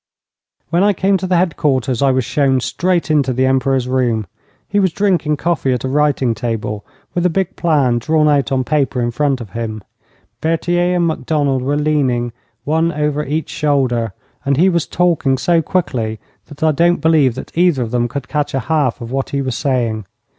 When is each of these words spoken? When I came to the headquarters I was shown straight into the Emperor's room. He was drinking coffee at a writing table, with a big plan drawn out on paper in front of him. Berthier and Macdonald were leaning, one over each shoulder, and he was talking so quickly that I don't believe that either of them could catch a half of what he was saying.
When 0.71 0.81
I 0.81 0.93
came 0.93 1.15
to 1.17 1.27
the 1.27 1.37
headquarters 1.37 2.01
I 2.01 2.09
was 2.09 2.25
shown 2.25 2.59
straight 2.59 3.11
into 3.11 3.33
the 3.33 3.45
Emperor's 3.45 3.87
room. 3.87 4.25
He 4.67 4.79
was 4.79 4.91
drinking 4.91 5.37
coffee 5.37 5.73
at 5.73 5.83
a 5.83 5.87
writing 5.87 6.33
table, 6.33 6.83
with 7.13 7.23
a 7.23 7.29
big 7.29 7.55
plan 7.55 7.99
drawn 7.99 8.27
out 8.27 8.51
on 8.51 8.63
paper 8.63 8.99
in 8.99 9.11
front 9.11 9.41
of 9.41 9.51
him. 9.51 9.83
Berthier 10.41 10.95
and 10.95 11.05
Macdonald 11.05 11.61
were 11.61 11.77
leaning, 11.77 12.33
one 12.63 12.91
over 12.91 13.23
each 13.23 13.49
shoulder, 13.51 14.13
and 14.43 14.57
he 14.57 14.69
was 14.69 14.87
talking 14.87 15.37
so 15.37 15.61
quickly 15.61 16.19
that 16.47 16.63
I 16.63 16.71
don't 16.71 16.97
believe 16.99 17.35
that 17.35 17.55
either 17.55 17.83
of 17.83 17.91
them 17.91 18.07
could 18.07 18.27
catch 18.27 18.55
a 18.55 18.59
half 18.61 19.01
of 19.01 19.11
what 19.11 19.29
he 19.29 19.41
was 19.43 19.55
saying. 19.55 20.07